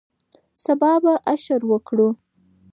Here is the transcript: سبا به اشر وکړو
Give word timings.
سبا 0.63 0.91
به 1.03 1.13
اشر 1.33 1.61
وکړو 1.71 2.09